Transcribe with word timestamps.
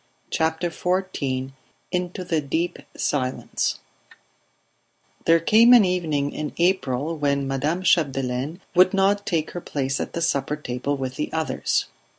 CHAPTER 0.31 0.71
XIV 0.71 1.51
INTO 1.91 2.23
THE 2.23 2.41
DEEP 2.41 2.79
SILENCE 2.97 3.77
There 5.25 5.39
came 5.39 5.73
an 5.73 5.85
evening 5.85 6.31
in 6.31 6.53
April 6.57 7.15
when 7.15 7.47
Madame 7.47 7.83
Chapdelaine 7.83 8.61
would 8.73 8.95
not 8.95 9.27
take 9.27 9.51
her 9.51 9.61
place 9.61 9.99
at 9.99 10.13
the 10.13 10.21
supper 10.23 10.55
table 10.55 10.97
with 10.97 11.17
the 11.17 11.31
others. 11.31 11.85